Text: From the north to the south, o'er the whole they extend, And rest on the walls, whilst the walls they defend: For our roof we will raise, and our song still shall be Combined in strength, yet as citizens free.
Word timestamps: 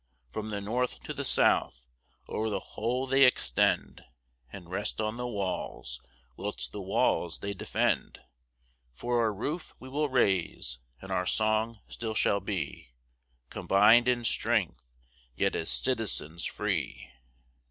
From 0.31 0.49
the 0.49 0.61
north 0.61 1.01
to 1.03 1.13
the 1.13 1.23
south, 1.23 1.85
o'er 2.27 2.49
the 2.49 2.59
whole 2.73 3.05
they 3.05 3.23
extend, 3.23 4.03
And 4.51 4.67
rest 4.71 4.99
on 4.99 5.17
the 5.17 5.27
walls, 5.27 6.01
whilst 6.35 6.71
the 6.71 6.81
walls 6.81 7.37
they 7.37 7.53
defend: 7.53 8.19
For 8.95 9.19
our 9.19 9.31
roof 9.31 9.75
we 9.79 9.89
will 9.89 10.09
raise, 10.09 10.79
and 11.03 11.11
our 11.11 11.27
song 11.27 11.81
still 11.87 12.15
shall 12.15 12.39
be 12.39 12.95
Combined 13.51 14.07
in 14.07 14.23
strength, 14.23 14.87
yet 15.35 15.55
as 15.55 15.69
citizens 15.69 16.45
free. 16.45 17.07